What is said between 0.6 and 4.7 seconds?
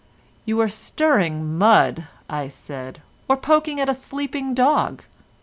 are stirring mud," said I, "or poking at a sleeping